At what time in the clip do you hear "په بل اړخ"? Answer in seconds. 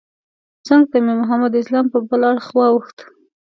1.93-2.45